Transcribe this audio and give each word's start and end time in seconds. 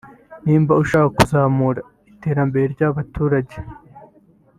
niba 0.45 0.73
ushaka 0.83 1.07
kuzamura 1.17 1.79
iterambere 2.13 2.65
ry’abaturage 2.75 3.57